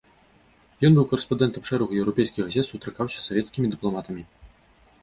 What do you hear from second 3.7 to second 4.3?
дыпламатамі.